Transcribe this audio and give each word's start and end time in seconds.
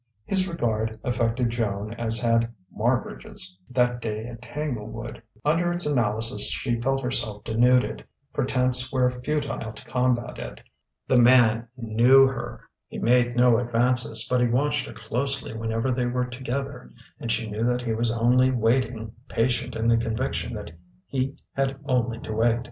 His 0.25 0.47
regard 0.47 0.99
affected 1.03 1.51
Joan 1.51 1.93
as 1.93 2.19
had 2.19 2.51
Marbridge's, 2.75 3.59
that 3.69 4.01
day 4.01 4.25
at 4.25 4.41
Tanglewood; 4.41 5.21
under 5.45 5.71
its 5.71 5.85
analysis 5.85 6.49
she 6.49 6.81
felt 6.81 7.01
herself 7.03 7.43
denuded; 7.43 8.03
pretence 8.33 8.91
were 8.91 9.21
futile 9.21 9.71
to 9.71 9.85
combat 9.85 10.39
it: 10.39 10.67
the 11.07 11.17
man 11.17 11.67
knew 11.77 12.25
her. 12.25 12.61
He 12.87 12.97
made 12.97 13.35
no 13.35 13.59
advances; 13.59 14.25
but 14.27 14.41
he 14.41 14.47
watched 14.47 14.87
her 14.87 14.93
closely 14.93 15.53
whenever 15.53 15.91
they 15.91 16.07
were 16.07 16.25
together; 16.25 16.89
and 17.19 17.31
she 17.31 17.47
knew 17.51 17.63
that 17.63 17.83
he 17.83 17.93
was 17.93 18.09
only 18.09 18.49
waiting, 18.49 19.11
patient 19.29 19.75
in 19.75 19.87
the 19.87 19.97
conviction 19.97 20.55
that 20.55 20.71
he 21.05 21.35
had 21.53 21.77
only 21.85 22.17
to 22.21 22.33
wait. 22.33 22.59